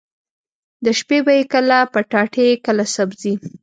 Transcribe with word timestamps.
د 0.85 0.85
شپې 0.99 1.17
به 1.25 1.31
يې 1.37 1.43
کله 1.53 1.77
پټاټې 1.93 2.47
کله 2.65 2.83
سبزي. 2.95 3.33